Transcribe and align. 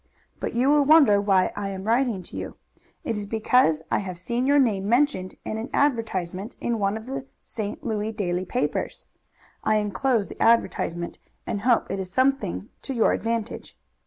But 0.39 0.55
you 0.55 0.71
will 0.71 0.83
wonder 0.83 1.21
why 1.21 1.53
I 1.55 1.69
am 1.69 1.83
writing 1.83 2.23
to 2.23 2.35
you. 2.35 2.55
It 3.03 3.15
is 3.15 3.27
because 3.27 3.83
I 3.91 3.99
have 3.99 4.17
seen 4.17 4.47
your 4.47 4.57
name 4.57 4.89
mentioned 4.89 5.35
in 5.45 5.59
an 5.59 5.69
advertisement 5.75 6.55
in 6.59 6.79
one 6.79 6.97
of 6.97 7.05
the 7.05 7.27
St. 7.43 7.83
Louis 7.83 8.11
daily 8.11 8.45
papers. 8.45 9.05
I 9.63 9.75
inclose 9.75 10.27
the 10.27 10.41
advertisement, 10.41 11.19
and 11.45 11.61
hope 11.61 11.91
it 11.91 11.99
is 11.99 12.09
something 12.09 12.69
to 12.81 12.95
your 12.95 13.13
advantage. 13.13 13.77